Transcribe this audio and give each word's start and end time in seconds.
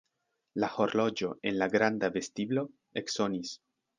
La 0.61 0.69
horloĝo 0.77 1.29
en 1.51 1.59
la 1.63 1.67
granda 1.75 2.11
vestiblo 2.17 2.65
eksonis. 3.03 3.55